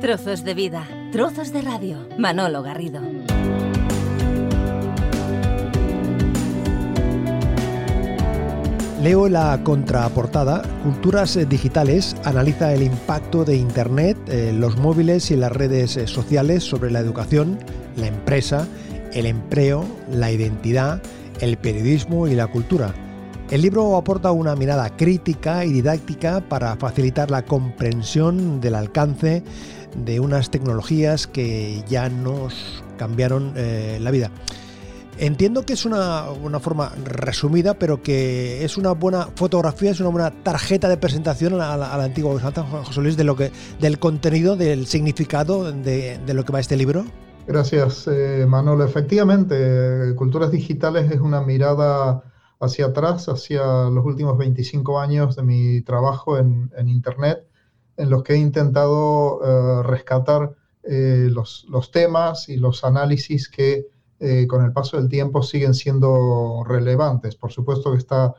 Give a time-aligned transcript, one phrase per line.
[0.00, 1.98] Trozos de vida, trozos de radio.
[2.16, 3.02] Manolo Garrido.
[9.02, 10.62] Leo la contraportada.
[10.82, 16.64] Culturas Digitales analiza el impacto de Internet, eh, los móviles y las redes eh, sociales
[16.64, 17.58] sobre la educación,
[17.96, 18.66] la empresa,
[19.12, 21.02] el empleo, la identidad,
[21.40, 22.94] el periodismo y la cultura.
[23.50, 29.42] El libro aporta una mirada crítica y didáctica para facilitar la comprensión del alcance
[29.96, 34.30] de unas tecnologías que ya nos cambiaron eh, la vida.
[35.18, 36.24] Entiendo que es una,
[36.60, 41.76] forma resumida, pero que es una buena fotografía, es una buena tarjeta de presentación a
[41.76, 42.40] la, antigua
[42.84, 47.04] José Luis de lo que, del contenido, del significado de, lo que va este libro.
[47.46, 48.84] Gracias, eh, Manolo.
[48.84, 52.22] Efectivamente, Culturas Digitales es una mirada
[52.58, 57.49] hacia atrás, hacia los últimos 25 años de mi trabajo en, en Internet
[58.00, 63.88] en los que he intentado eh, rescatar eh, los, temas y los análisis que
[64.18, 67.36] eh, con el paso del tiempo siguen siendo relevantes.
[67.36, 68.34] Por supuesto que está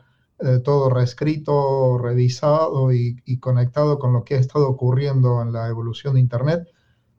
[0.64, 6.20] todo reescrito, revisado y, conectado con lo que ha estado ocurriendo en la evolución de
[6.20, 6.66] Internet.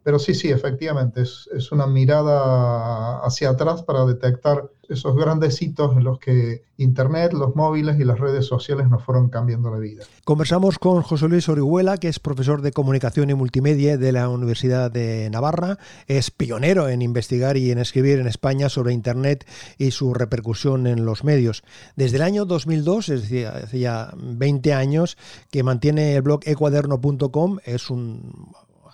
[0.04, 5.96] Pero sí, sí, efectivamente, es, es una mirada hacia atrás para detectar esos grandes hitos
[5.96, 10.04] en los que Internet, los móviles y las redes sociales nos fueron cambiando la vida.
[10.26, 14.92] Conversamos con José Luis Orihuela, que es profesor de comunicación y multimedia de la Universidad
[14.92, 15.78] de Navarra.
[16.08, 21.06] Es pionero en investigar y en escribir en España sobre Internet y su repercusión en
[21.06, 21.64] los medios.
[21.96, 25.18] Desde el año 2002, es decir, hace ya 20 años,
[25.52, 28.52] que mantiene el blog ecuaderno.com, es un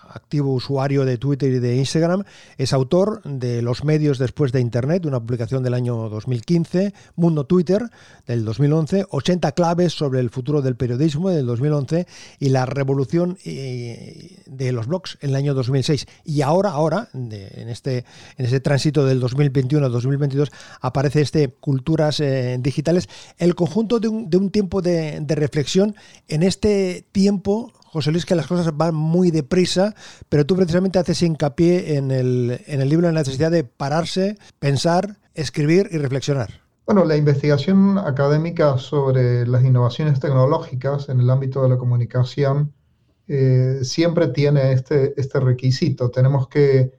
[0.10, 2.24] activo usuario de Twitter y de Instagram,
[2.58, 7.90] es autor de Los medios después de Internet, una publicación del año 2015, Mundo Twitter
[8.28, 12.08] del 2011, 80 claves sobre el futuro del periodismo del 2011
[12.40, 16.06] y la revolución eh, de los blogs en el año 2006.
[16.26, 18.06] Y ahora, ahora, en, este,
[18.38, 20.52] en este tránsito del 2021 al 2022,
[20.82, 25.96] aparece este Culturas eh, Digitales, el conjunto de un, de un tiempo de, de reflexión
[26.28, 29.96] en este tiempo José Luis, que las cosas van muy deprisa,
[30.30, 35.18] pero tú precisamente haces hincapié en el, en el libro la necesidad de pararse, pensar,
[35.34, 36.62] escribir y reflexionar.
[36.86, 42.74] Bueno, la investigación académica sobre las innovaciones tecnológicas en el ámbito de la comunicación
[43.28, 46.10] eh, siempre tiene este, este requisito.
[46.10, 46.92] Tenemos que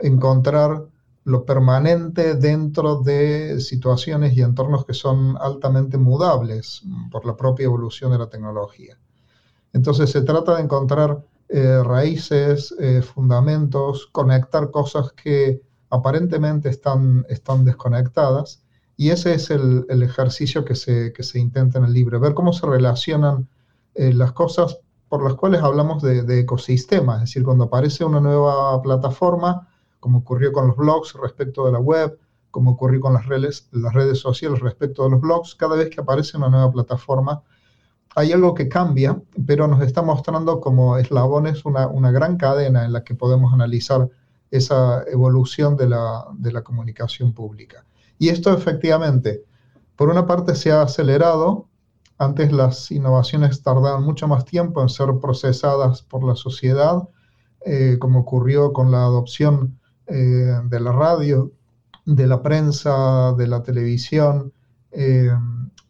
[0.00, 0.84] encontrar
[1.24, 8.12] lo permanente dentro de situaciones y entornos que son altamente mudables por la propia evolución
[8.12, 8.96] de la tecnología.
[9.72, 17.64] Entonces se trata de encontrar eh, raíces, eh, fundamentos, conectar cosas que aparentemente están, están
[17.64, 18.62] desconectadas.
[18.96, 22.66] Y ese es el, ejercicio que se, se, intenta en el libro, ver cómo se
[22.66, 23.48] relacionan
[23.94, 24.78] eh, las cosas
[25.08, 29.68] por las cuales hablamos de, de ecosistemas, es decir, cuando aparece una nueva plataforma,
[30.00, 32.18] como ocurrió con los blogs respecto de la web,
[32.50, 36.00] como ocurrió con las redes, las redes sociales respecto de los blogs, cada vez que
[36.00, 37.42] aparece una nueva plataforma,
[38.14, 42.92] hay algo que cambia, pero nos está mostrando como eslabones una, una gran cadena en
[42.92, 44.08] la que podemos analizar
[44.50, 47.84] esa evolución de la, de la comunicación pública.
[48.18, 49.44] Y esto efectivamente,
[49.96, 51.68] por una parte se ha acelerado,
[52.18, 57.08] antes las innovaciones tardaban mucho más tiempo en ser procesadas por la sociedad,
[57.64, 61.52] eh, como ocurrió con la adopción eh, de la radio,
[62.04, 64.52] de la prensa, de la televisión,
[64.90, 65.30] eh,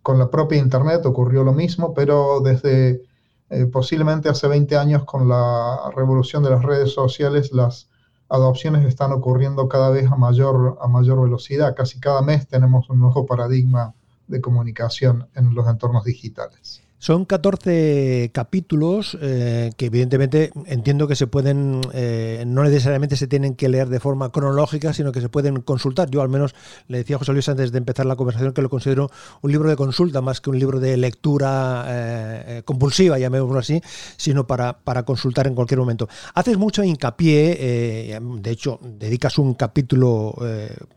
[0.03, 3.03] con la propia Internet ocurrió lo mismo, pero desde
[3.51, 7.89] eh, posiblemente hace 20 años con la revolución de las redes sociales, las
[8.29, 11.75] adopciones están ocurriendo cada vez a mayor, a mayor velocidad.
[11.77, 13.95] Casi cada mes tenemos un nuevo paradigma
[14.27, 16.83] de comunicación en los entornos digitales.
[17.03, 23.57] Son 14 capítulos eh, que evidentemente entiendo que se pueden, eh, no necesariamente se tienen
[23.57, 26.13] que leer de forma cronológica, sino que se pueden consultar.
[26.13, 26.55] Yo al menos
[26.87, 29.11] le decía a José Luis antes de empezar la conversación que lo considero
[29.41, 33.83] un libro de consulta más que un libro de lectura eh, compulsiva, llamémoslo así,
[34.17, 36.09] sino para, para consultar en cualquier momento.
[36.35, 40.37] Haces mucho hincapié, de hecho dedicas un capítulo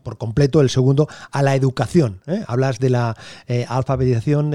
[0.04, 2.20] por completo, el segundo, a la educación.
[2.46, 3.16] Hablas de la
[3.66, 4.52] alfabetización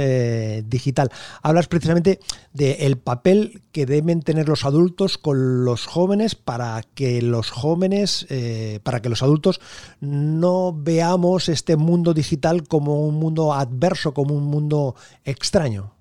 [0.70, 1.12] digital
[1.42, 2.20] hablas precisamente
[2.54, 8.80] del papel que deben tener los adultos con los jóvenes para que los jóvenes, eh,
[8.84, 9.62] para que los adultos
[10.00, 15.94] no veamos este mundo digital como un mundo adverso, como un mundo extraño.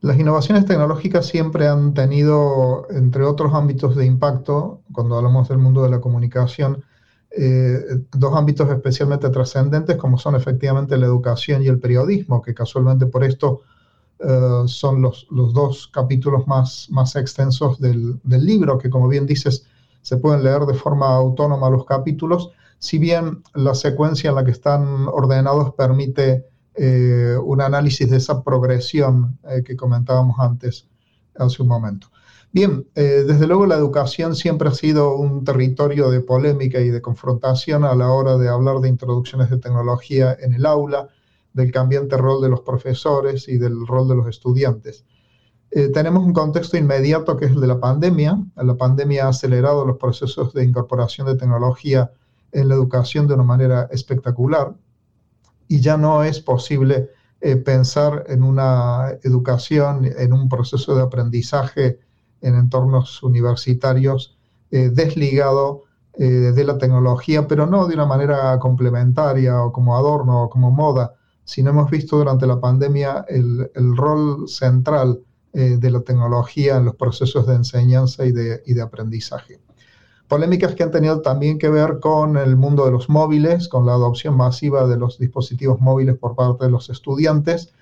[0.00, 5.84] Las innovaciones tecnológicas siempre han tenido, entre otros ámbitos de impacto, cuando hablamos del mundo
[5.84, 6.82] de la comunicación,
[7.30, 7.78] eh,
[8.10, 13.24] dos ámbitos especialmente trascendentes como son efectivamente la educación y el periodismo, que casualmente por
[13.24, 13.62] esto
[14.24, 19.26] eh, son los, los, dos capítulos más, más extensos del, del, libro, que como bien
[19.26, 19.66] dices,
[20.00, 24.52] se pueden leer de forma autónoma los capítulos, si bien la secuencia en la que
[24.52, 30.86] están ordenados permite eh, un análisis de esa progresión eh, que comentábamos antes,
[31.36, 32.08] hace un momento.
[32.52, 37.82] Bien, desde luego la educación siempre ha sido un territorio de polémica y de confrontación
[37.82, 41.08] a la hora de hablar de introducciones de tecnología en el aula,
[41.52, 45.04] del cambiante rol de los profesores y del rol de los estudiantes.
[45.94, 48.38] tenemos un contexto inmediato que es el de la pandemia.
[48.56, 52.10] La pandemia ha acelerado los procesos de incorporación de tecnología
[52.52, 54.74] en la educación de una manera espectacular
[55.68, 57.08] y ya no es posible
[57.40, 61.98] eh, pensar en una educación, en un proceso de aprendizaje
[62.42, 64.36] en entornos universitarios
[64.70, 70.42] eh, desligado eh, de la tecnología, pero no de una manera complementaria o como adorno
[70.42, 75.20] o como moda, sino hemos visto durante la pandemia el, rol central
[75.52, 79.60] de la tecnología en los procesos de enseñanza y de, y de aprendizaje.
[80.26, 83.92] Polémicas que han tenido también que ver con el mundo de los móviles, con la
[83.92, 87.74] adopción masiva de los dispositivos móviles por parte de los estudiantes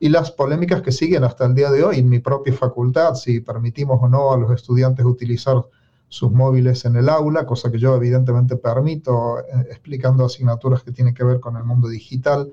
[0.00, 3.40] y las polémicas que siguen hasta el día de hoy en mi propia facultad, si
[3.40, 5.66] permitimos o no a los estudiantes utilizar
[6.08, 11.14] sus móviles en el aula, cosa que yo evidentemente permito, eh, explicando asignaturas que tienen
[11.14, 12.50] que ver con el mundo digital,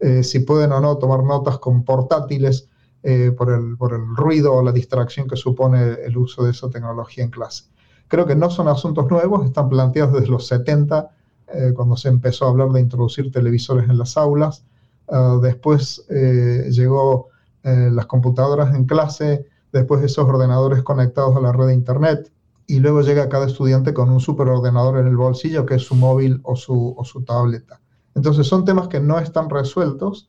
[0.00, 2.68] eh, si pueden o no tomar notas con portátiles
[3.02, 6.70] eh, por, el, por el ruido o la distracción que supone el uso de esa
[6.70, 7.64] tecnología en clase.
[8.08, 11.10] Creo que no son asuntos nuevos, están planteados desde los 70,
[11.52, 14.64] eh, cuando se empezó a hablar de introducir televisores en las aulas.
[15.08, 17.28] Ah, después llegó
[17.62, 22.32] las computadoras en clase, después esos ordenadores conectados a la red de Internet,
[22.66, 26.40] y luego llega cada estudiante con un superordenador en el bolsillo, que es su móvil
[26.44, 27.80] o su, o su tableta.
[28.20, 30.28] Entonces son temas que no están resueltos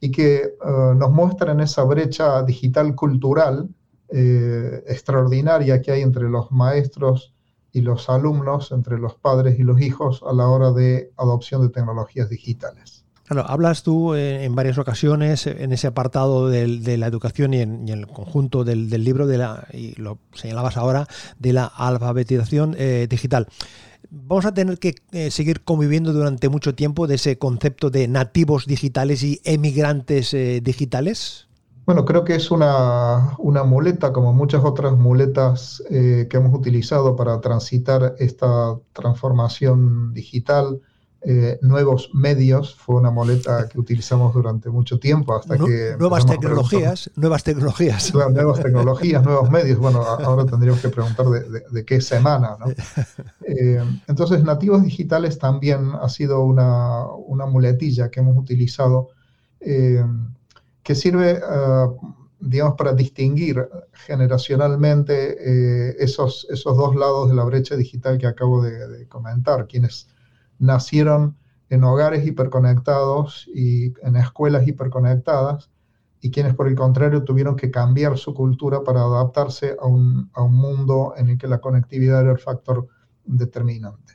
[0.00, 3.68] y que ah, nos muestran esa brecha digital cultural
[4.08, 7.32] eh, extraordinaria que hay entre los maestros
[7.70, 11.68] y los alumnos, entre los padres y los hijos a la hora de adopción de
[11.68, 13.04] tecnologías digitales.
[13.28, 18.08] Hablas tú eh, en varias ocasiones en ese apartado de la educación y en, el
[18.08, 21.06] conjunto del, libro, de la, y lo señalabas ahora,
[21.38, 23.46] de la alfabetización eh, digital.
[24.10, 24.94] Vamos a tener que
[25.30, 31.48] seguir conviviendo durante mucho tiempo de ese concepto de nativos digitales y emigrantes digitales.
[31.88, 33.34] Bueno, creo que es una,
[33.64, 40.82] muleta, como muchas otras muletas eh, que hemos utilizado para transitar esta transformación digital.
[41.20, 47.10] Eh, nuevos medios fue una muleta que utilizamos durante mucho tiempo hasta que nuevas tecnologías
[47.16, 48.14] nuevas tecnologías.
[48.32, 49.78] Nuevas tecnologías nuevos medios.
[49.78, 52.66] Bueno ahora tendríamos que preguntar de, qué semana ¿no?
[53.42, 59.08] Eh, entonces nativos digitales también ha sido una, una muletilla que hemos utilizado
[60.88, 61.40] que sirve,
[62.40, 68.62] digamos, para distinguir generacionalmente eh, esos, esos dos lados de la brecha digital que acabo
[68.62, 70.08] de, comentar, quienes
[70.58, 71.36] nacieron
[71.70, 75.70] en hogares hiperconectados y en escuelas hiperconectadas,
[76.20, 80.42] y quienes por el contrario tuvieron que cambiar su cultura para adaptarse a un, a
[80.42, 82.88] un mundo en el que la conectividad era el factor
[83.24, 84.14] determinante.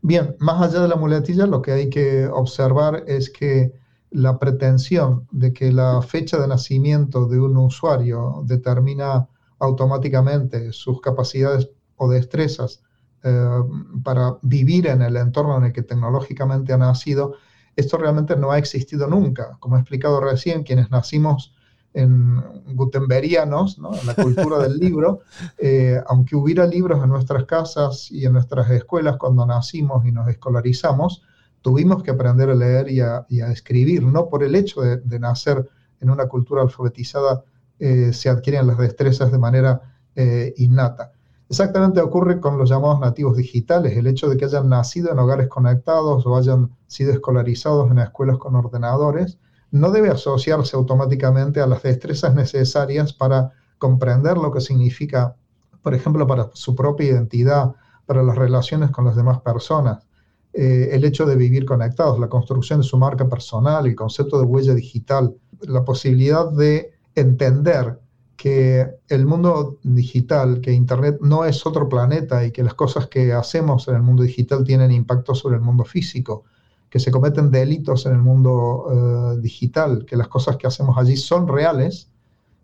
[0.00, 3.72] Bien, más allá de la muletilla, lo que hay que observar es que
[4.10, 9.28] la pretensión de que la fecha de nacimiento de un usuario determina
[9.58, 12.82] automáticamente sus capacidades o destrezas
[13.24, 13.62] eh,
[14.04, 17.34] para vivir en el entorno en el que tecnológicamente ha nacido,
[17.76, 19.56] esto realmente no ha existido nunca.
[19.60, 21.54] Como he explicado recién, quienes nacimos
[21.94, 22.40] en
[22.74, 25.20] gutenberianos, en la cultura del libro,
[25.58, 30.28] eh, aunque hubiera libros en nuestras casas y en nuestras escuelas cuando nacimos y nos
[30.28, 31.22] escolarizamos,
[31.60, 35.68] tuvimos que aprender a leer y a, escribir, no por el hecho de, nacer
[36.00, 37.42] en una cultura alfabetizada
[37.78, 39.80] eh, se adquieren las destrezas de manera
[40.14, 41.12] eh, innata.
[41.48, 45.48] Exactamente ocurre con los llamados nativos digitales, el hecho de que hayan nacido en hogares
[45.48, 49.38] conectados o hayan sido escolarizados en escuelas con ordenadores,
[49.70, 55.36] no debe asociarse automáticamente a las destrezas necesarias para comprender lo que significa,
[55.82, 57.74] por ejemplo, para su propia identidad,
[58.04, 60.06] para las relaciones con las demás personas.
[60.52, 64.46] Eh, el hecho de vivir conectados, la construcción de su marca personal, el concepto de
[64.46, 67.98] huella digital, la posibilidad de entender
[68.38, 73.34] que el mundo digital, que Internet no es otro planeta y que las cosas que
[73.34, 76.44] hacemos en el mundo digital tienen impacto sobre el mundo físico,
[76.88, 81.18] que se cometen delitos en el mundo eh, digital, que las cosas que hacemos allí
[81.18, 82.08] son reales,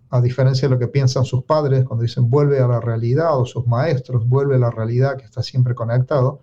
[0.08, 3.44] a diferencia de lo que piensan sus padres cuando dicen vuelve a la realidad o
[3.44, 6.40] sus maestros, vuelve a la realidad que está siempre conectado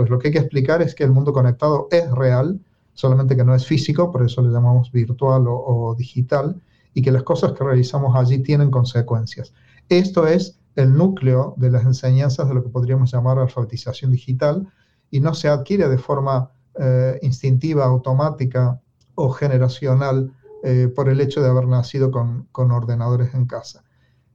[0.00, 2.58] pues lo que hay que explicar es que el mundo conectado es real,
[2.94, 6.58] solamente que no es físico, por eso le llamamos virtual o, digital,
[6.94, 9.52] y que las cosas que realizamos allí tienen consecuencias.
[9.88, 14.68] Esto es el núcleo de las enseñanzas de lo que podríamos llamar alfabetización digital
[15.10, 18.80] y no se adquiere de forma eh, instintiva, automática
[19.14, 20.32] o generacional
[20.62, 23.82] eh, por el hecho de haber nacido con, ordenadores en casa.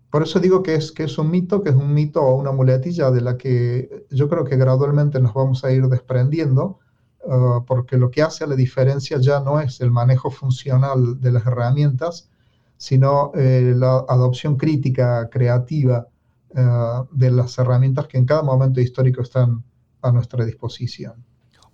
[0.10, 2.52] Por eso digo que es, que es un mito, que es un mito o una
[2.52, 6.80] muletilla de la que yo creo que gradualmente nos vamos a ir desprendiendo,
[7.26, 11.46] uh, porque lo que hace la diferencia ya no es el manejo funcional de las
[11.46, 12.30] herramientas,
[12.78, 16.08] sino eh, la adopción crítica, creativa
[16.50, 19.64] uh, de las herramientas que en cada momento histórico están
[20.02, 21.14] a nuestra disposición.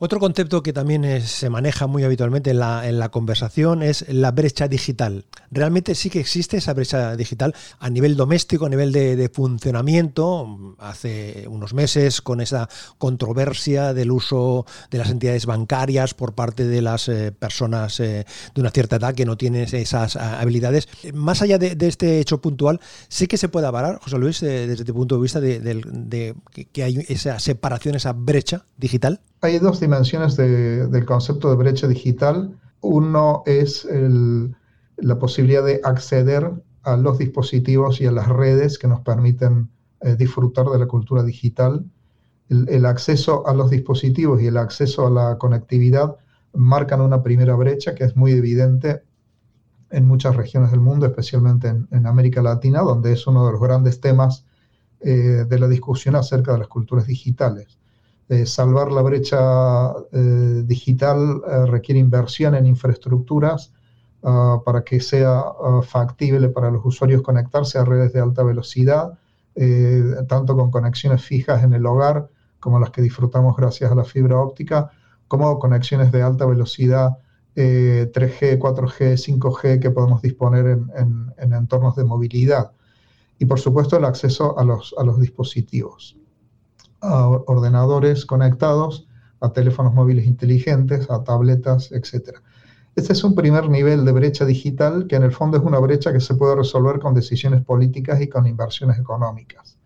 [0.04, 5.26] Otro concepto que también se maneja muy habitualmente en la, conversación es la brecha digital.
[5.52, 10.76] Realmente sí que existe esa brecha digital a nivel doméstico, a nivel de, funcionamiento.
[10.80, 12.68] Hace unos meses con esa
[12.98, 18.62] controversia del uso de las entidades bancarias por parte de las eh, personas eh, de
[18.62, 20.90] una cierta edad que no tienen esas habilidades.
[21.14, 24.84] Más allá de, este hecho puntual, sí que se puede avalar, José Luis, eh, desde
[24.84, 26.36] tu punto de vista, de
[26.74, 29.22] que hay esa separación, esa brecha digital.
[29.44, 32.60] Hay dos dimensiones del concepto de brecha digital.
[32.82, 33.88] Uno es
[34.98, 36.52] la posibilidad de acceder
[36.84, 39.70] a los dispositivos y a las redes que nos permiten
[40.02, 41.86] eh, disfrutar de la cultura digital.
[42.50, 46.18] El, acceso a los dispositivos y el acceso a la conectividad
[46.54, 49.04] marcan una primera brecha que es muy evidente
[49.90, 54.02] en muchas regiones del mundo, especialmente en, América Latina, donde es uno de los grandes
[54.02, 54.46] temas
[55.00, 57.81] eh, de la discusión acerca de las culturas digitales.
[58.32, 63.74] Eh, salvar la brecha eh, digital eh, requiere inversión en infraestructuras
[64.24, 69.20] ah, para que sea ah, factible para los usuarios conectarse a redes de alta velocidad,
[70.30, 72.30] tanto con conexiones fijas en el hogar
[72.62, 74.92] como las que disfrutamos gracias a la fibra óptica,
[75.28, 77.18] como conexiones de alta velocidad
[77.54, 82.72] 3G, 4G, 5G que podemos disponer en, entornos de movilidad.
[83.40, 84.64] Y por supuesto el acceso a
[85.04, 86.16] los dispositivos
[87.02, 89.08] a ordenadores conectados,
[89.40, 92.38] a teléfonos móviles inteligentes, a tabletas, etc.
[92.96, 96.14] Este es un primer nivel de brecha digital que en el fondo es una brecha
[96.14, 99.78] que se puede resolver con decisiones políticas y con inversiones económicas.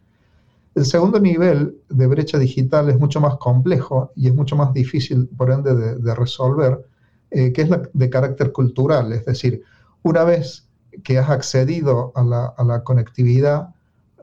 [0.73, 5.29] El segundo nivel de brecha digital es mucho más complejo y es mucho más difícil,
[5.37, 6.85] por ende, de, resolver,
[7.31, 9.13] eh, que es la de carácter cultural.
[9.13, 9.63] Es decir,
[10.03, 10.67] una vez
[11.03, 13.69] que has accedido a la, conectividad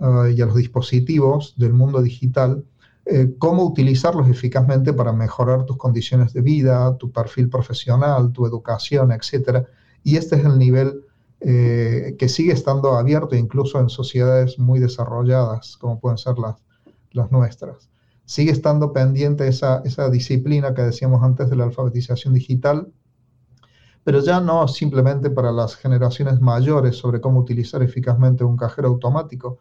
[0.00, 2.64] ah, y a los dispositivos del mundo digital,
[3.04, 9.10] eh, cómo utilizarlos eficazmente para mejorar tus condiciones de vida, tu perfil profesional, tu educación,
[9.10, 9.66] etc.
[10.04, 11.04] Y este es el nivel
[11.40, 16.62] eh, que sigue estando abierto incluso en sociedades muy desarrolladas, como pueden ser las,
[17.32, 17.90] nuestras.
[18.24, 22.92] Sigue estando pendiente esa, esa disciplina que decíamos antes de la alfabetización digital,
[24.04, 29.58] pero ya no simplemente para las generaciones mayores sobre cómo utilizar eficazmente un cajero automático,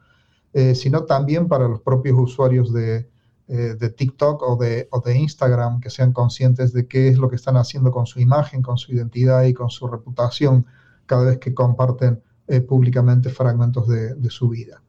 [0.54, 3.11] eh, sino también para los propios usuarios de,
[3.54, 7.30] eh, de TikTok o de, o de Instagram que sean conscientes de qué es lo
[7.30, 10.66] que están haciendo con su imagen, con su identidad y con su reputación
[11.06, 14.82] cada vez que comparten eh, públicamente fragmentos de, su vida.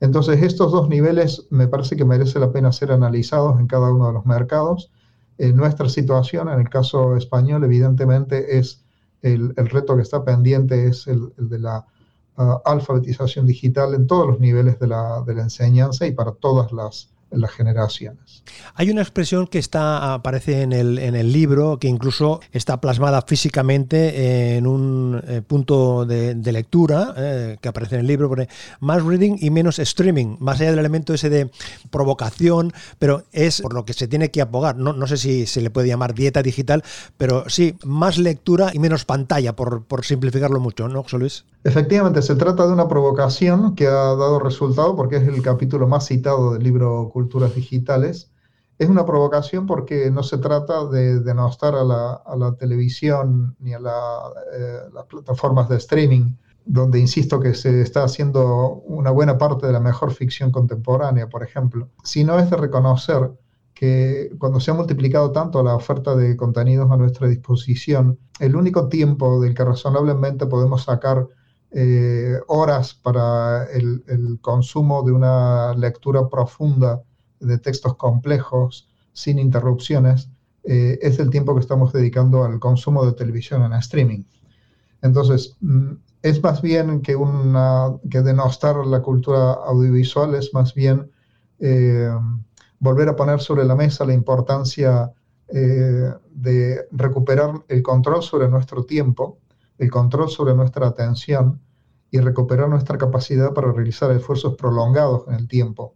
[0.00, 4.06] Entonces, estos dos niveles me parece que merece la pena ser analizados en cada uno
[4.06, 4.90] de los mercados.
[5.36, 8.86] En nuestra situación, en el caso español, evidentemente es
[9.20, 11.84] el, reto que está pendiente es el, de la
[12.38, 16.72] ah, alfabetización digital en todos los niveles de la, de la enseñanza y para todas
[16.72, 18.42] las, las generaciones.
[18.74, 23.22] Hay una expresión que está aparece en el, en el libro, que incluso está plasmada
[23.22, 28.48] físicamente en un eh, punto de, lectura eh, que aparece en el libro, pone
[28.80, 31.50] más reading y menos streaming, más allá del elemento ese de
[31.90, 34.76] provocación, pero es por lo que se tiene que abogar.
[34.76, 36.82] No, no sé si se le puede llamar dieta digital,
[37.16, 41.44] pero sí, más lectura y menos pantalla, por, por simplificarlo mucho, ¿no, José Luis?
[41.64, 46.06] Efectivamente, se trata de una provocación que ha dado resultado porque es el capítulo más
[46.06, 48.30] citado del libro Culturas Digitales.
[48.78, 54.80] Es una provocación porque no se trata de denostar a la, televisión ni a eh,
[54.94, 59.80] las plataformas de streaming, donde insisto que se está haciendo una buena parte de la
[59.80, 63.32] mejor ficción contemporánea, por ejemplo, sino es de reconocer
[63.74, 68.88] que cuando se ha multiplicado tanto la oferta de contenidos a nuestra disposición, el único
[68.88, 71.26] tiempo del que razonablemente podemos sacar
[71.70, 77.02] eh, horas para el, consumo de una lectura profunda
[77.40, 80.28] de textos complejos sin interrupciones,
[80.64, 84.24] eh, es el tiempo que estamos dedicando al consumo de televisión en streaming.
[85.02, 85.92] Entonces, mm,
[86.22, 91.10] es más bien que, una, que denostar la cultura audiovisual, es más bien
[91.60, 92.10] eh,
[92.80, 95.12] volver a poner sobre la mesa la importancia
[95.50, 99.38] de recuperar el control sobre nuestro tiempo
[99.78, 101.60] el control sobre nuestra atención
[102.10, 105.94] y recuperar nuestra capacidad para realizar esfuerzos prolongados en el tiempo,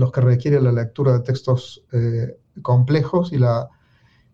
[0.00, 3.68] los que requiere la lectura de textos eh, complejos y, la,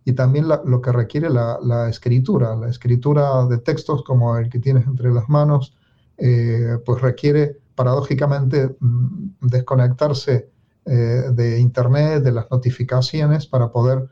[0.05, 2.55] y también lo que requiere la, escritura.
[2.55, 5.77] La escritura de textos como el que tienes entre las manos,
[6.19, 10.49] eh, pues requiere paradójicamente mm, desconectarse
[10.87, 14.09] eh, de Internet, de las notificaciones, para poder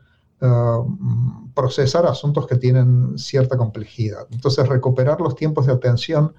[1.55, 4.27] procesar asuntos que tienen cierta complejidad.
[4.29, 6.35] Entonces, recuperar los tiempos de atención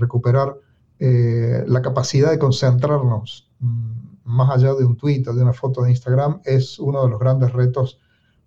[0.00, 0.56] recuperar
[0.98, 6.40] la capacidad de concentrarnos más allá de un tweet o de una foto de Instagram
[6.44, 7.98] es uno de los grandes retos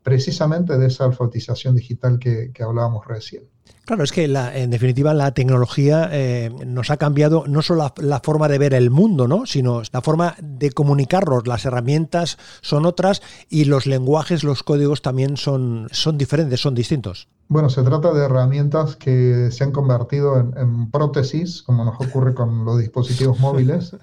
[0.03, 3.43] precisamente de esa alfabetización digital que, hablábamos recién.
[3.85, 8.47] Claro, es que en definitiva la tecnología eh, nos ha cambiado no solo la, forma
[8.47, 9.45] de ver el mundo, ¿no?
[9.45, 11.47] sino la forma de comunicarnos.
[11.47, 17.27] Las herramientas son otras y los lenguajes, los códigos también son, son diferentes, son distintos.
[17.47, 22.63] Bueno, se trata de herramientas que se han convertido en, prótesis, como nos ocurre con
[22.63, 23.93] los dispositivos móviles.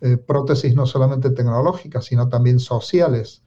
[0.00, 3.42] Eh, prótesis no solamente tecnológicas, sino también sociales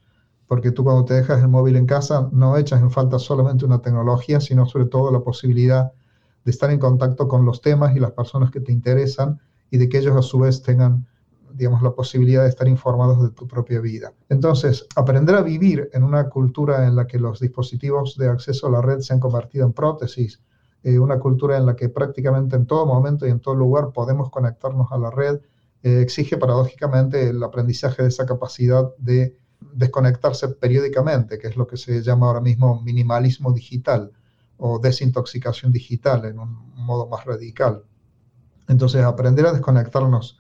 [0.48, 3.82] porque tú cuando te dejas el móvil en casa no echas en falta solamente una
[3.82, 5.92] tecnología, sino sobre todo la posibilidad
[6.44, 9.40] de estar en contacto con los temas y las personas que te interesan
[9.72, 11.08] y de que ellos a su vez tengan,
[11.54, 14.14] digamos, la posibilidad de estar informados de tu propia vida.
[14.30, 18.72] Entonces, aprender a vivir en una cultura en la que los dispositivos de acceso a
[18.72, 20.40] la red se han convertido en prótesis,
[20.84, 24.30] eh, una cultura en la que prácticamente en todo momento y en todo lugar podemos
[24.30, 25.40] conectarnos a la red,
[25.86, 29.38] eh, exige paradójicamente el aprendizaje de esa capacidad de
[29.72, 34.12] desconectarse periódicamente, que es lo que se llama ahora mismo minimalismo digital
[34.58, 37.84] o desintoxicación digital en un modo más radical.
[38.68, 40.40] Entonces, aprender a desconectarnos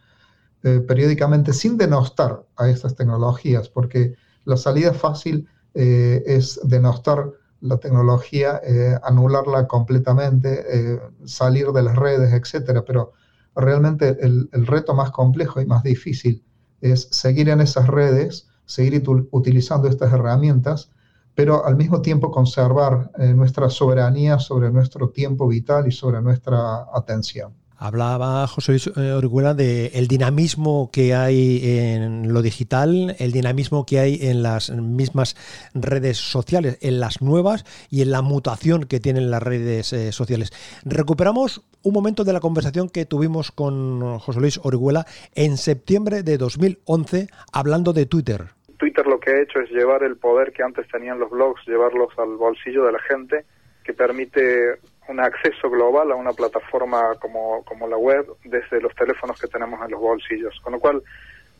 [0.63, 7.77] eh, periódicamente sin denostar a estas tecnologías, porque la salida fácil eh, es denostar la
[7.77, 8.61] tecnología,
[9.03, 12.83] anularla completamente, salir de las redes, etc.
[12.85, 13.13] Pero
[13.55, 16.43] realmente el, reto más complejo y más difícil
[16.81, 20.91] es seguir en esas redes, seguir utilizando estas herramientas,
[21.33, 26.87] pero al mismo tiempo conservar eh, nuestra soberanía sobre nuestro tiempo vital y sobre nuestra
[26.93, 27.53] atención.
[27.77, 33.85] Hablaba José Luis eh, Orihuela de el dinamismo que hay en lo digital, el dinamismo
[33.85, 35.35] que hay en las mismas
[35.73, 40.51] redes sociales, en las nuevas y en la mutación que tienen las redes eh, sociales.
[40.85, 46.37] Recuperamos un momento de la conversación que tuvimos con José Luis Orihuela en septiembre de
[46.37, 48.45] 2011 hablando de Twitter.
[48.77, 52.09] Twitter lo que ha hecho es llevar el poder que antes tenían los blogs, llevarlos
[52.17, 53.45] al bolsillo de la gente,
[53.83, 59.39] que permite un acceso global a una plataforma como, como la web desde los teléfonos
[59.39, 60.59] que tenemos en los bolsillos.
[60.61, 61.03] Con lo cual,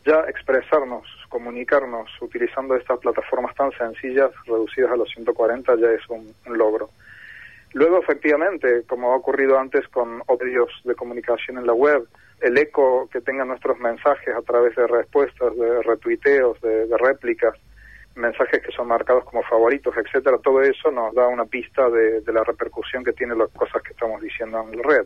[0.04, 6.34] ya expresarnos, comunicarnos utilizando estas plataformas tan sencillas, reducidas a los 140, ya es un,
[6.46, 6.90] logro.
[7.72, 12.06] Luego, efectivamente, como ha ocurrido antes con medios de comunicación en la web,
[12.40, 17.54] el eco que tengan nuestros mensajes a través de respuestas, de retuiteos, de, réplicas,
[18.16, 22.42] mensajes que son marcados como favoritos, etcétera, todo eso nos da una pista de, la
[22.44, 25.04] repercusión que tienen las cosas que estamos diciendo en la red.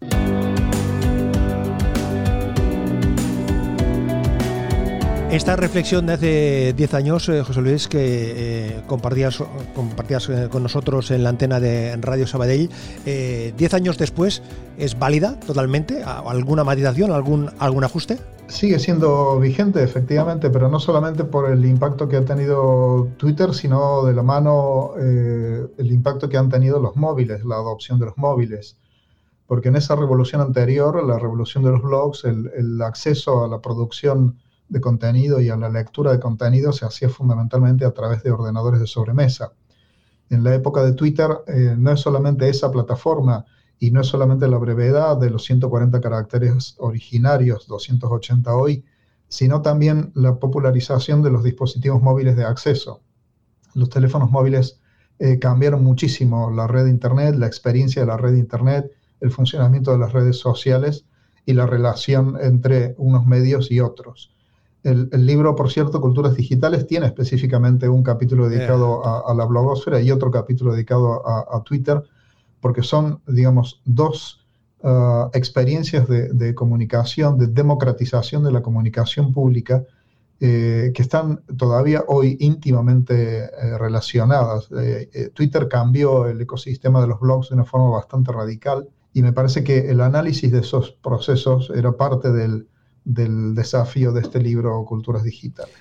[5.31, 9.41] Esta reflexión de hace 10 años, eh, José Luis, que eh, compartías,
[9.77, 12.69] compartías eh, con nosotros en la antena de Radio Sabadell,
[13.05, 14.43] 10 años después,
[14.77, 16.03] ¿es válida totalmente?
[16.03, 18.19] ¿Alguna matización, algún, algún ajuste?
[18.51, 24.05] Sigue siendo vigente, efectivamente, pero no solamente por el impacto que ha tenido Twitter, sino
[24.05, 28.77] de la mano el impacto que han tenido los móviles, la adopción de los móviles.
[29.47, 33.61] Porque en esa revolución anterior, la revolución de los blogs, el, el acceso a la
[33.61, 34.37] producción
[34.69, 38.81] de contenido y a la lectura de contenido se hacía fundamentalmente a través de ordenadores
[38.81, 39.53] de sobremesa.
[40.31, 43.45] En la época de Twitter eh, no es solamente esa plataforma
[43.81, 48.85] y no es solamente la brevedad de los 140 caracteres originarios, 280 hoy,
[49.27, 53.01] sino también la popularización de los dispositivos móviles de acceso.
[53.75, 54.81] Los teléfonos móviles
[55.19, 59.31] eh, cambiaron muchísimo la red de Internet, la experiencia de la red de Internet, el
[59.31, 61.07] funcionamiento de las redes sociales
[61.47, 64.35] y la relación entre unos medios y otros.
[64.83, 70.11] El, libro, por cierto, Culturas Digitales, tiene específicamente un capítulo dedicado a, la blogosfera y
[70.11, 72.03] otro capítulo dedicado a, Twitter,
[72.61, 74.47] porque son, digamos, dos
[74.83, 79.85] uh, experiencias de, comunicación, de democratización de la comunicación pública,
[80.43, 84.69] eh, que están todavía hoy íntimamente eh, relacionadas.
[84.73, 89.35] Eh, Twitter cambió el ecosistema de los blogs de una forma bastante radical y me
[89.35, 92.67] parece que el análisis de esos procesos era parte del
[93.05, 95.75] del desafío de este libro Culturas Digitales.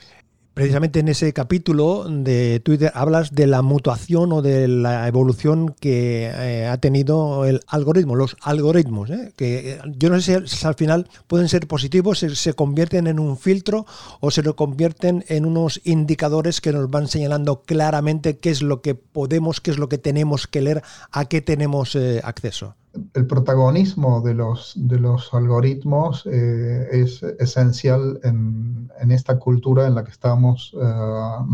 [0.60, 6.26] Precisamente en ese capítulo de Twitter hablas de la mutuación o de la evolución que
[6.26, 9.32] eh, ha tenido el algoritmo, los algoritmos, ¿eh?
[9.38, 13.38] que eh, yo no sé si al final pueden ser positivos, se convierten en un
[13.38, 13.86] filtro
[14.20, 18.82] o se lo convierten en unos indicadores que nos van señalando claramente qué es lo
[18.82, 22.76] que podemos, qué es lo que tenemos que leer, a qué tenemos acceso
[23.14, 30.04] el protagonismo de los, de los algoritmos eh, es esencial en, esta cultura en la
[30.04, 30.86] que estamos eh,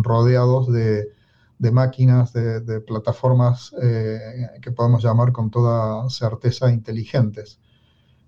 [0.02, 1.12] rodeados de,
[1.72, 4.20] máquinas, de, plataformas eh,
[4.62, 7.60] que podemos llamar con toda certeza inteligentes.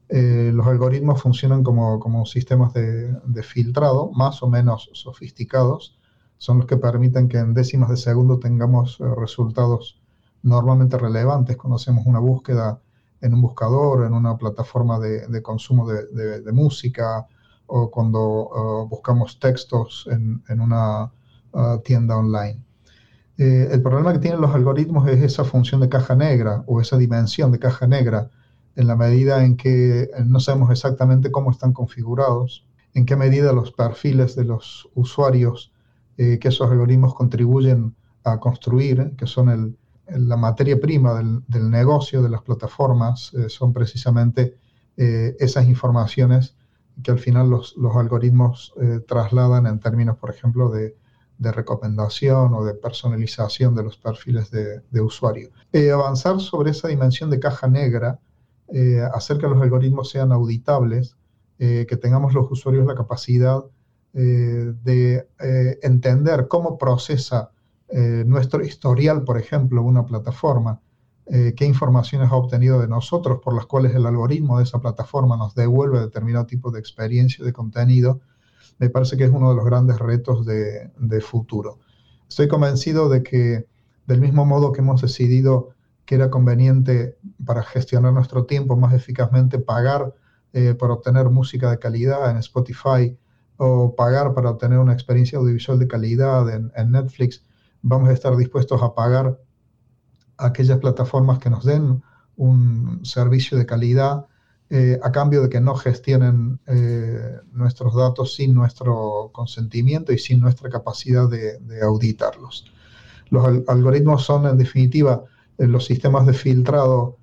[0.10, 5.98] los algoritmos funcionan como, como sistemas de, filtrado más o menos sofisticados.
[6.38, 10.00] Son los que permiten que en décimas de segundo tengamos resultados
[10.44, 12.80] normalmente relevantes cuando hacemos una búsqueda
[13.22, 17.28] en un buscador, en una plataforma de, consumo de, música
[17.66, 21.12] o cuando buscamos textos en, una
[21.52, 22.62] uh, tienda online.
[23.38, 26.98] Eh, el problema que tienen los algoritmos es esa función de caja negra o esa
[26.98, 28.32] dimensión de caja negra
[28.76, 33.54] en la medida en que eh, no sabemos exactamente cómo están configurados, en qué medida
[33.54, 35.72] los perfiles de los usuarios
[36.18, 39.78] eh, que esos algoritmos contribuyen a construir, que son el,
[40.10, 44.58] la materia prima del, negocio de las plataformas eh, son precisamente
[44.96, 46.56] eh, esas informaciones
[47.04, 50.96] que al final los, algoritmos eh, trasladan en términos, por ejemplo, de,
[51.40, 55.52] recomendación o de personalización de los perfiles de, usuario.
[55.94, 58.20] avanzar sobre esa dimensión de caja negra,
[59.14, 61.16] hacer que los algoritmos sean auditables,
[61.60, 63.64] que tengamos los usuarios la capacidad
[64.14, 65.28] de
[65.84, 67.52] entender cómo procesa
[67.90, 70.82] eh, nuestro historial, por ejemplo, una plataforma,
[71.30, 75.36] eh, qué informaciones ha obtenido de nosotros por las cuales el algoritmo de esa plataforma
[75.36, 78.22] nos devuelve determinado tipo de experiencia, de contenido,
[78.80, 81.80] me parece que es uno de los grandes retos de, futuro.
[82.30, 83.68] Estoy convencido de que
[84.06, 85.70] del mismo modo que hemos decidido
[86.06, 90.14] que era conveniente para gestionar nuestro tiempo más eficazmente pagar
[90.54, 93.18] eh, por obtener música de calidad en Spotify
[93.58, 97.44] o pagar para obtener una experiencia audiovisual de calidad en Netflix,
[97.88, 99.40] vamos a estar dispuestos a pagar
[100.38, 102.04] aquellas plataformas que nos den
[102.36, 104.28] un servicio de calidad
[104.70, 110.42] eh, a cambio de que no gestionen eh, nuestros datos sin nuestro consentimiento y sin
[110.42, 112.66] nuestra capacidad de, auditarlos.
[113.30, 115.24] Los algoritmos son, en definitiva,
[115.58, 117.18] eh, los sistemas de filtrado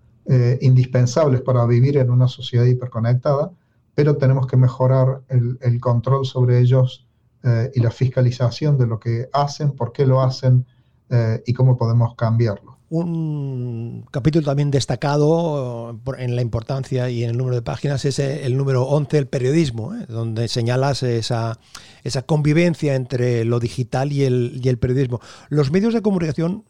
[0.62, 3.52] indispensables para vivir en una sociedad hiperconectada,
[3.94, 7.06] pero tenemos que mejorar el control sobre ellos
[7.46, 10.64] eh, y la fiscalización de lo que hacen, por qué lo hacen
[11.10, 12.78] eh, y cómo podemos cambiarlo.
[12.88, 18.18] Un capítulo también destacado eh, en la importancia y en el número de páginas es
[18.18, 21.58] el número 11, el periodismo, donde señalas esa,
[22.02, 25.20] esa convivencia entre lo digital y el, y el periodismo.
[25.50, 26.64] Los medios de comunicación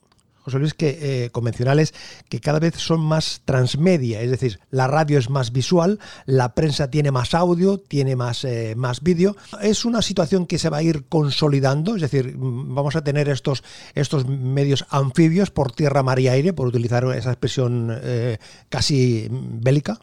[0.44, 1.94] José Luis, que, eh, convencionales
[2.28, 6.90] que cada vez son más transmedia, es decir, la radio es más visual, la prensa
[6.90, 9.36] tiene más audio, tiene más, eh, más vídeo.
[9.62, 13.30] Es una situación que se va a ir consolidando, es decir, mm, vamos a tener
[13.30, 18.36] estos, estos medios anfibios por tierra, mar y aire, por utilizar esa expresión eh,
[18.68, 19.98] casi bélica.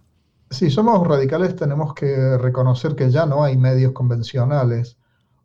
[0.49, 4.97] Si somos radicales tenemos que reconocer que ya no hay medios convencionales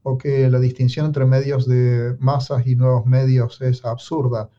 [0.02, 4.50] o que la distinción entre medios de masas y nuevos medios es absurda.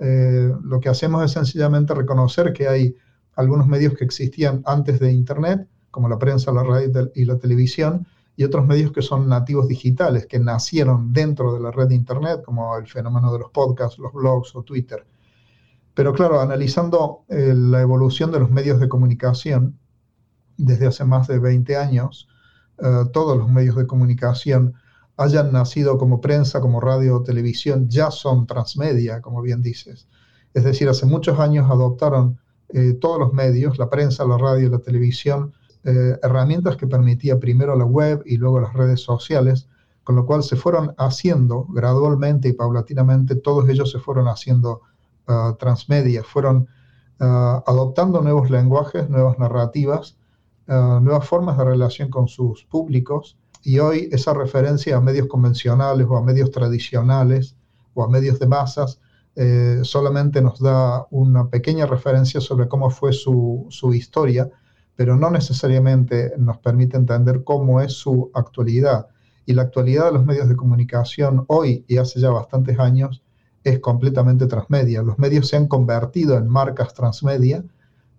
[0.00, 2.96] Eh, lo que hacemos es sencillamente reconocer que hay
[3.36, 8.06] algunos medios que existían antes de Internet, como la prensa, la radio y la televisión,
[8.36, 12.40] y otros medios que son nativos digitales, que nacieron dentro de la red de Internet,
[12.44, 15.04] como el fenómeno de los podcasts, los blogs o Twitter.
[15.92, 19.78] Pero claro, analizando eh, la evolución de los medios de comunicación
[20.56, 22.28] desde hace más de 20 años,
[22.78, 24.74] eh, todos los medios de comunicación
[25.20, 30.08] hayan nacido como prensa, como radio o televisión, ya son transmedia, como bien dices.
[30.54, 32.38] Es decir, hace muchos años adoptaron
[32.70, 35.52] eh, todos los medios, la prensa, la radio, la televisión,
[35.84, 39.68] eh, herramientas que permitía primero la web y luego las redes sociales,
[40.04, 44.80] con lo cual se fueron haciendo gradualmente y paulatinamente, todos ellos se fueron haciendo
[45.28, 46.66] uh, transmedia, fueron
[47.20, 50.16] uh, adoptando nuevos lenguajes, nuevas narrativas,
[50.66, 56.06] uh, nuevas formas de relación con sus públicos, y hoy esa referencia a medios convencionales
[56.08, 57.56] o a medios tradicionales
[57.94, 59.00] o a medios de masas
[59.36, 64.50] eh, solamente nos da una pequeña referencia sobre cómo fue su, su, historia,
[64.96, 69.06] pero no necesariamente nos permite entender cómo es su actualidad.
[69.46, 73.22] Y la actualidad de los medios de comunicación hoy y hace ya bastantes años
[73.64, 75.02] es completamente transmedia.
[75.02, 77.64] Los medios se han convertido en marcas transmedia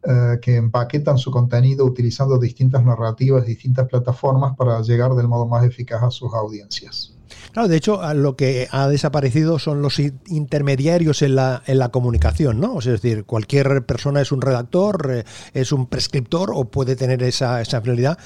[0.04, 5.64] eh, que empaquetan su contenido utilizando distintas narrativas, distintas plataformas para llegar del modo más
[5.64, 7.21] eficaz a sus audiencias.
[7.54, 12.60] Claro, de hecho, lo que ha desaparecido son los intermediarios en la, en la comunicación,
[12.60, 12.80] ¿no?
[12.80, 17.62] Es decir, cualquier persona es un redactor, eh, es un prescriptor o puede tener esa,
[17.62, 18.18] esa finalidad.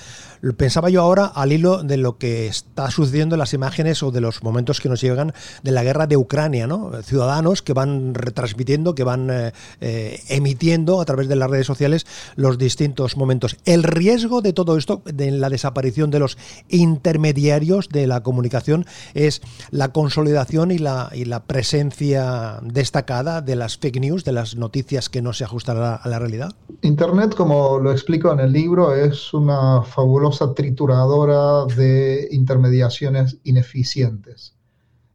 [0.57, 4.21] Pensaba yo ahora al hilo de lo que está sucediendo en las imágenes o de
[4.21, 5.33] los momentos que nos llegan
[5.63, 6.91] de la guerra de Ucrania, ¿no?
[7.01, 12.05] Ciudadanos que van retransmitiendo, que van eh, eh, emitiendo a través de las redes sociales
[12.35, 13.57] los distintos momentos.
[13.65, 16.38] El riesgo de todo esto, de la desaparición de los
[16.69, 18.85] intermediarios de la comunicación,
[19.15, 21.10] es la consolidación y la,
[21.47, 26.19] presencia destacada de las fake news, de las noticias que no se ajustan a la
[26.19, 26.54] realidad.
[26.82, 34.54] Internet, como lo explico en el libro, es una fabulosa trituradora de intermediaciones ineficientes.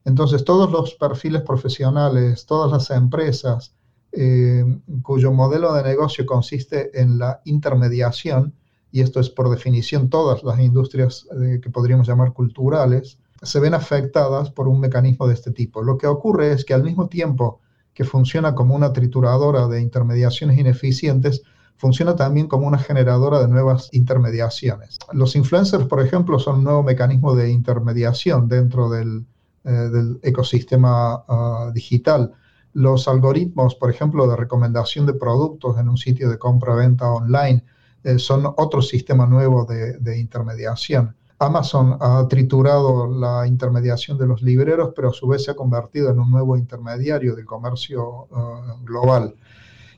[0.05, 3.75] Entonces, todos los perfiles profesionales, todas las empresas
[4.13, 4.65] eh,
[5.03, 8.55] cuyo modelo de negocio consiste en la intermediación,
[8.91, 13.75] y esto es por definición todas las industrias eh, que podríamos llamar culturales, se ven
[13.75, 15.83] afectadas por un mecanismo de este tipo.
[15.83, 17.61] Lo que ocurre es que al mismo tiempo
[17.95, 21.43] que funciona como una trituradora de intermediaciones ineficientes,
[21.77, 24.99] funciona también como una generadora de nuevas intermediaciones.
[25.13, 29.25] Los influencers, por ejemplo, son un nuevo mecanismo de intermediación dentro del,
[29.65, 29.91] eh,
[30.23, 32.33] ecosistema ah, digital.
[32.75, 37.65] Los algoritmos, por ejemplo, de recomendación de productos en un sitio de compra-venta online
[38.05, 41.17] eh, son otro sistema nuevo de, intermediación.
[41.41, 46.11] Amazon ha triturado la intermediación de los libreros, pero a su vez se ha convertido
[46.11, 49.35] en un nuevo intermediario del comercio ah, global.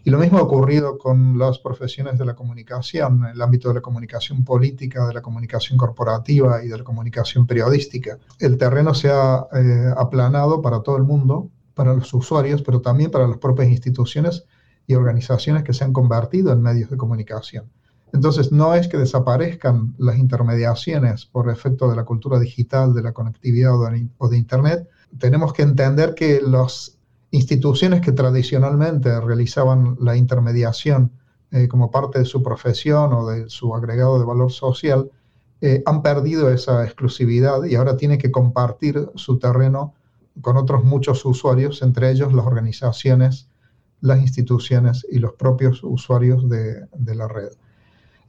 [0.05, 3.75] Y lo mismo ha ocurrido con las profesiones de la comunicación, en el ámbito de
[3.75, 8.19] la comunicación política, de la comunicación corporativa y de la comunicación periodística.
[8.39, 13.11] El terreno se ha eh, aplanado para todo el mundo, para los usuarios, pero también
[13.11, 14.45] para las propias instituciones
[14.87, 17.69] y organizaciones que se han convertido en medios de comunicación.
[18.13, 23.13] Entonces, no es que desaparezcan las intermediaciones por efecto de la cultura digital, de la
[23.13, 24.87] conectividad o de, Internet.
[25.19, 26.99] Tenemos que entender que los
[27.31, 31.11] instituciones que tradicionalmente realizaban la intermediación
[31.51, 35.11] eh, como parte de su profesión o de su agregado de valor social,
[35.63, 39.95] eh, han perdido esa exclusividad y ahora tienen que compartir su terreno
[40.43, 43.49] con otros muchos usuarios, entre ellos las organizaciones,
[44.01, 47.53] las instituciones y los propios usuarios de la red.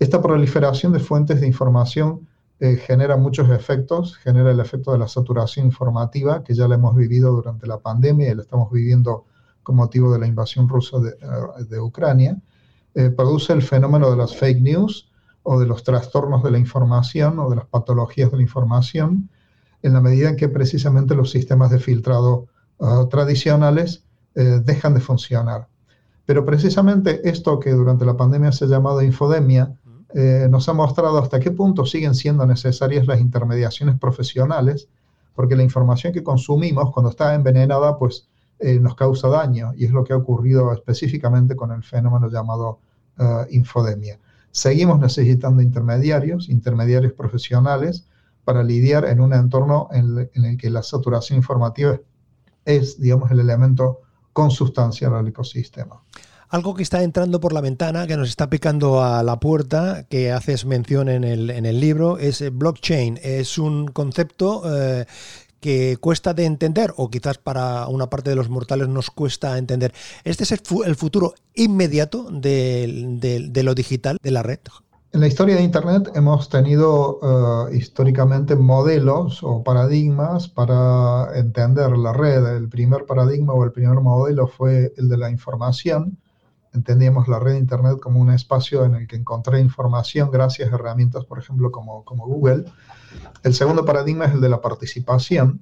[0.04, 2.28] Esta proliferación de fuentes de información
[2.60, 6.94] eh, genera muchos efectos, genera el efecto de la saturación informativa, que ya la hemos
[6.94, 9.24] vivido durante la pandemia y la estamos viviendo
[9.63, 12.38] con motivo de la invasión rusa de, eh, Ucrania,
[12.96, 15.10] eh, produce el fenómeno de las fake news
[15.44, 19.30] o de los trastornos de la información o de las patologías de la información,
[19.84, 22.48] en la medida en que precisamente los sistemas de filtrado
[23.10, 25.70] tradicionales dejan de funcionar.
[26.26, 29.78] Pero precisamente esto que durante la pandemia se ha llamado infodemia,
[30.13, 34.88] eh, nos ha mostrado hasta qué punto siguen siendo necesarias las intermediaciones profesionales,
[35.34, 38.28] porque la información que consumimos cuando está envenenada, pues
[38.60, 42.80] eh, nos causa daño, y es lo que ha ocurrido específicamente con el fenómeno llamado
[43.17, 44.19] eh, infodemia.
[44.52, 48.06] Seguimos necesitando intermediarios, intermediarios profesionales,
[48.45, 51.97] para lidiar en un entorno en, en el que la saturación informativa
[52.65, 54.02] es, digamos, el elemento
[54.34, 56.02] consustancial al ecosistema.
[56.54, 60.32] Algo que está entrando por la ventana, que nos está picando a la puerta, que
[60.32, 63.20] haces mención en el, en el libro, es eh, blockchain.
[63.24, 65.08] Es un concepto eh,
[65.60, 69.96] que cuesta de entender, o quizás para una parte de los mortales nos cuesta entender.
[70.24, 74.60] ¿Este es el, futuro inmediato de, lo digital, de la red?
[75.12, 77.20] En la historia de Internet hemos tenido
[77.72, 82.46] eh, históricamente modelos o paradigmas para entender la red.
[82.58, 86.20] El primer paradigma o el primer modelo fue el de la información,
[86.74, 91.26] entendíamos la red Internet como un espacio en el que encontré información gracias a herramientas,
[91.26, 92.66] por ejemplo, como, como Google.
[93.44, 95.62] El segundo paradigma es el de la participación,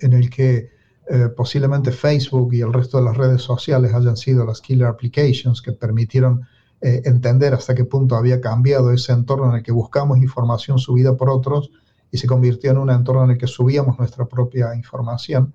[0.00, 0.70] en el que
[1.08, 5.60] eh, posiblemente Facebook y el resto de las redes sociales hayan sido las killer applications
[5.60, 6.46] que permitieron
[6.80, 11.16] eh, entender hasta qué punto había cambiado ese entorno en el que buscamos información subida
[11.16, 11.70] por otros
[12.10, 15.52] y se convirtió en un entorno en el que subíamos nuestra propia información.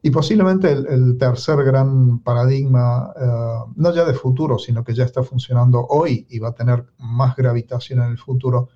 [0.00, 5.22] Y posiblemente el, tercer gran paradigma, eh, no ya de futuro, sino que ya está
[5.22, 8.68] funcionando hoy y va a tener más gravitación en el futuro,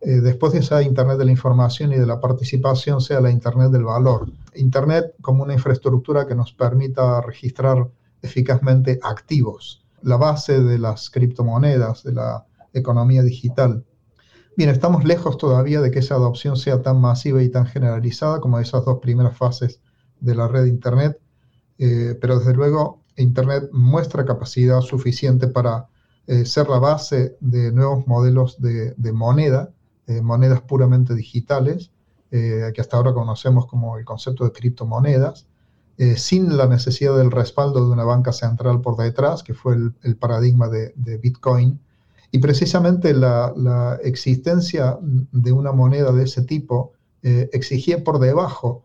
[0.00, 3.70] eh, después de esa Internet de la información y de la participación, sea la Internet
[3.70, 4.30] del valor.
[4.54, 7.88] Internet como una infraestructura que nos permita registrar
[8.22, 13.84] eficazmente activos, la base de las criptomonedas, de la economía digital.
[14.56, 18.58] Bien, estamos lejos todavía de que esa adopción sea tan masiva y tan generalizada como
[18.58, 19.80] esas dos primeras fases
[20.22, 21.18] de la red Internet,
[21.78, 25.88] eh, pero desde luego Internet muestra capacidad suficiente para
[26.26, 29.70] eh, ser la base de nuevos modelos de, moneda,
[30.22, 31.90] monedas puramente digitales,
[32.30, 35.46] que hasta ahora conocemos como el concepto de criptomonedas,
[36.16, 40.68] sin la necesidad del respaldo de una banca central por detrás, que fue el, paradigma
[40.68, 41.78] de, Bitcoin.
[42.30, 48.82] Y precisamente la, existencia de una moneda de ese tipo exigía por debajo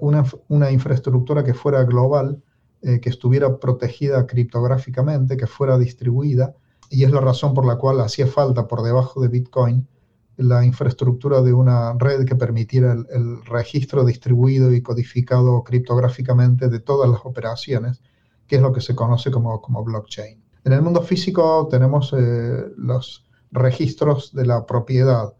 [0.00, 2.42] una, una, infraestructura que fuera global,
[2.80, 6.54] que estuviera protegida criptográficamente, que fuera distribuida
[6.90, 9.88] y es la razón por la cual hacía falta por debajo de Bitcoin
[10.36, 17.10] la infraestructura de una red que permitiera el, registro distribuido y codificado criptográficamente de todas
[17.10, 18.02] las operaciones,
[18.46, 20.42] que es lo que se conoce como, como blockchain.
[20.64, 25.32] En el mundo físico tenemos eh, los registros de la propiedad,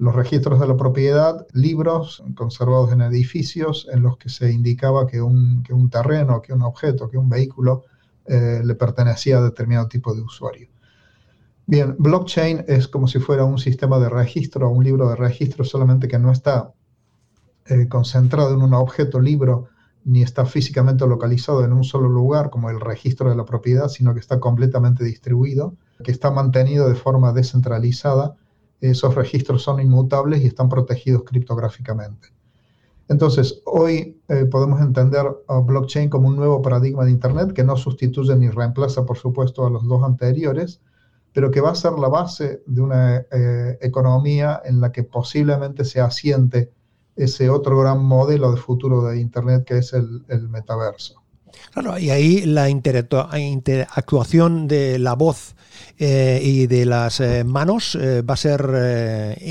[0.00, 5.20] los registros de la propiedad, libros conservados en edificios en los que se indicaba que
[5.20, 7.84] un, que un terreno, que un objeto, que un vehículo
[8.24, 10.68] eh, le pertenecía a determinado tipo de usuario.
[11.66, 16.08] Bien, blockchain es como si fuera un sistema de registro, un libro de registro, solamente
[16.08, 16.72] que no está
[17.66, 19.68] eh, concentrado en un objeto libro,
[20.04, 24.14] ni está físicamente localizado en un solo lugar, como el registro de la propiedad, sino
[24.14, 28.34] que está completamente distribuido, que está mantenido de forma descentralizada.
[28.80, 32.28] Esos registros son inmutables y están protegidos criptográficamente.
[33.08, 37.76] Entonces, hoy eh, podemos entender a blockchain como un nuevo paradigma de Internet que no
[37.76, 40.80] sustituye ni reemplaza, por supuesto, a los dos anteriores,
[41.32, 45.84] pero que va a ser la base de una eh, economía en la que posiblemente
[45.84, 46.70] se asiente
[47.16, 51.20] ese otro gran modelo de futuro de Internet que es el, metaverso.
[51.72, 55.56] Claro, y ahí la interactuación de la voz
[55.98, 58.60] eh, y de las eh, manos eh, va a ser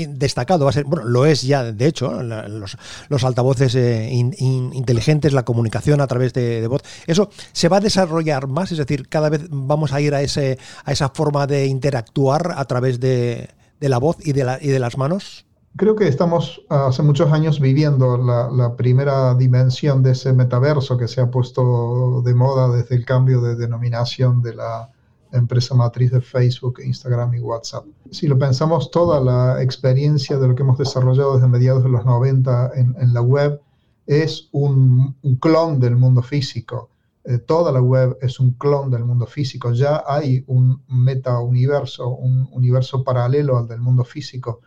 [0.08, 6.00] destacado, va a ser, bueno, lo es ya, de hecho, los, altavoces inteligentes, la comunicación
[6.00, 9.92] a través de, voz, eso se va a desarrollar más, es decir, cada vez vamos
[9.92, 13.48] a ir a, ese, a esa forma de interactuar a través de,
[13.80, 15.46] la voz y de, las manos.
[15.76, 21.20] Creo que estamos hace muchos años viviendo la, primera dimensión de ese metaverso que se
[21.20, 24.90] ha puesto de moda desde el cambio de denominación de la
[25.32, 27.84] empresa matriz de Facebook, Instagram y WhatsApp.
[28.10, 32.04] Si lo pensamos, toda la experiencia de lo que hemos desarrollado desde mediados de los
[32.04, 33.60] 90 en, la web
[34.06, 36.90] es un, clon del mundo físico.
[37.24, 39.72] Eh, toda la web es un clon del mundo físico.
[39.72, 44.60] Ya hay un meta-universo, un universo paralelo al del mundo físico,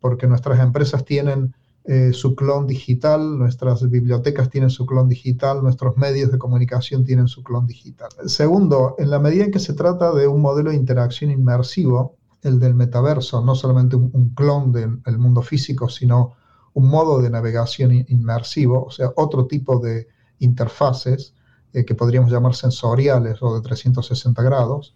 [0.00, 5.96] porque nuestras empresas tienen eh, su clon digital, nuestras bibliotecas tienen su clon digital, nuestros
[5.96, 8.10] medios de comunicación tienen su clon digital.
[8.26, 12.60] Segundo, en la medida en que se trata de un modelo de interacción inmersivo, el
[12.60, 16.34] del metaverso, no solamente un, clon del mundo físico, sino
[16.74, 21.34] un modo de navegación inmersivo, o sea, otro tipo de interfaces
[21.72, 24.94] eh, que podríamos llamar sensoriales o de 360 grados,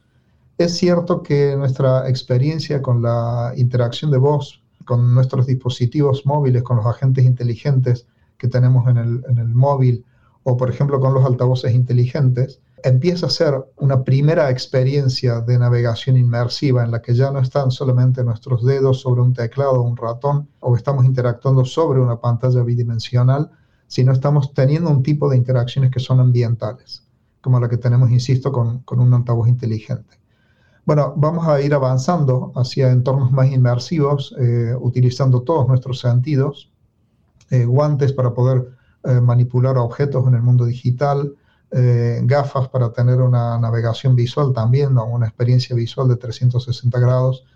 [0.59, 6.77] es cierto que nuestra experiencia con la interacción de voz con nuestros dispositivos móviles, con
[6.77, 8.07] los agentes inteligentes
[8.39, 10.05] que tenemos en el, móvil
[10.43, 16.17] o por ejemplo con los altavoces inteligentes, empieza a ser una primera experiencia de navegación
[16.17, 19.97] inmersiva en la que ya no están solamente nuestros dedos sobre un teclado o un
[19.97, 23.51] ratón o estamos interactuando sobre una pantalla bidimensional,
[23.87, 27.05] sino estamos teniendo un tipo de interacciones que son ambientales,
[27.41, 30.22] como la que tenemos, insisto, con, con un altavoz inteligente.
[30.85, 36.73] Bueno, vamos a ir avanzando hacia entornos más inmersivos, eh, utilizando todos nuestros sentidos,
[37.51, 38.69] eh, guantes para poder
[39.05, 41.37] eh, manipular objetos en el mundo digital,
[42.25, 47.47] gafas para tener una navegación visual también, una experiencia visual de 360 grados,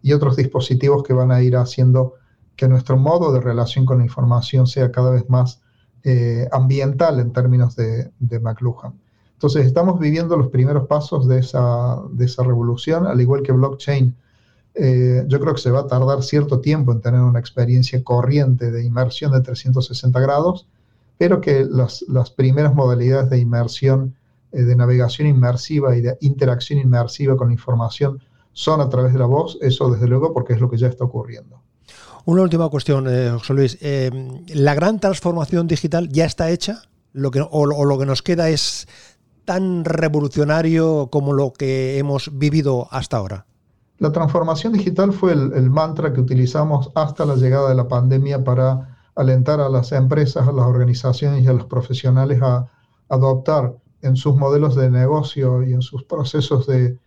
[0.00, 2.14] y otros dispositivos que van a ir haciendo
[2.56, 5.60] que nuestro modo de relación con la información sea cada vez más
[6.52, 8.94] ambiental en términos de, de McLuhan.
[9.36, 14.14] Entonces estamos viviendo los primeros pasos de esa, de esa revolución, al igual que blockchain.
[14.74, 18.70] Eh, yo creo que se va a tardar cierto tiempo en tener una experiencia corriente
[18.70, 20.66] de inmersión de 360 grados,
[21.18, 24.14] pero que las, las primeras modalidades de inmersión,
[24.52, 28.22] eh, de navegación inmersiva y de interacción inmersiva con la información
[28.54, 31.04] son a través de la voz, eso desde luego porque es lo que ya está
[31.04, 31.60] ocurriendo.
[32.24, 33.78] Una última cuestión, eh, José Luis.
[34.54, 36.82] ¿La gran transformación digital ya está hecha?
[37.12, 38.88] Lo que, o lo que nos queda es
[39.46, 43.46] tan revolucionario como lo que hemos vivido hasta ahora?
[43.98, 48.98] La transformación digital fue el, mantra que utilizamos hasta la llegada de la pandemia para
[49.14, 52.66] alentar a las empresas, a las organizaciones y a los profesionales a
[53.08, 56.98] adoptar en sus modelos de negocio y en sus procesos de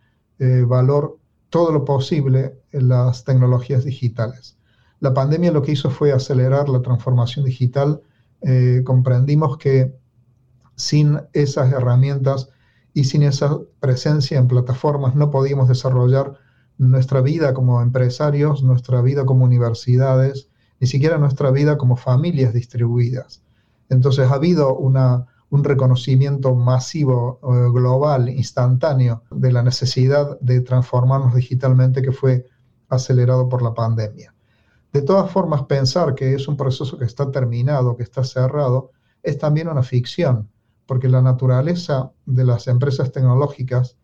[0.65, 1.19] valor
[1.49, 4.57] todo lo posible en las tecnologías digitales.
[4.99, 8.01] La pandemia lo que hizo fue acelerar la transformación digital.
[8.41, 9.93] Eh, comprendimos que
[10.79, 12.49] sin esas herramientas
[12.93, 16.39] y sin esa presencia en plataformas no podíamos desarrollar
[16.77, 20.49] nuestra vida como empresarios, nuestra vida como universidades
[20.79, 23.43] ni siquiera nuestra vida como familias distribuidas.
[23.89, 31.35] Entonces ha habido una, un reconocimiento masivo, eh, global, instantáneo de la necesidad de transformarnos
[31.35, 32.45] digitalmente que fue
[32.87, 34.33] acelerado por la pandemia.
[34.93, 39.37] De todas formas, pensar que es un proceso que está terminado, que está cerrado, es
[39.37, 40.47] también una ficción,
[40.89, 43.95] porque la naturaleza de las empresas tecnológicas,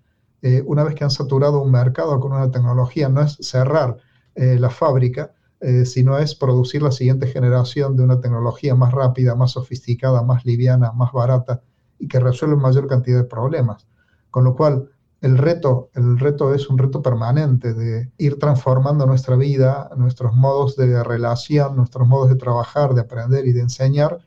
[0.44, 3.98] eh, una vez que han saturado un mercado con una tecnología, no es cerrar
[4.36, 9.34] eh, la fábrica, eh, sino es producir la siguiente generación de una tecnología más rápida,
[9.34, 11.64] más sofisticada, más liviana, más barata
[11.98, 13.88] y que resuelve mayor cantidad de problemas.
[14.30, 19.36] Con lo cual, el reto, el reto es un reto permanente de ir transformando nuestra
[19.38, 24.20] vida, nuestros modos de relación, nuestros modos de trabajar, de aprender y de enseñar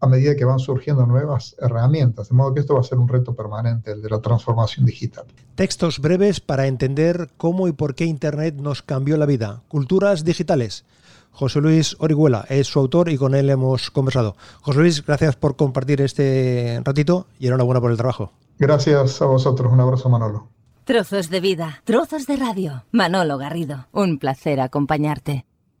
[0.00, 2.28] a medida que van surgiendo nuevas herramientas.
[2.28, 5.24] De modo que esto va a ser un reto permanente, el de la transformación digital.
[5.54, 9.62] Textos breves para entender cómo y por qué Internet nos cambió la vida.
[9.68, 10.84] Culturas digitales.
[11.32, 14.36] José Luis Orihuela es su autor y con él hemos conversado.
[14.60, 18.32] José Luis, gracias por compartir este ratito y enhorabuena por el trabajo.
[18.58, 19.72] Gracias a vosotros.
[19.72, 20.48] Un abrazo, Manolo.
[20.84, 22.84] Trozos de vida, trozos de radio.
[22.92, 25.44] Manolo Garrido, un placer acompañarte.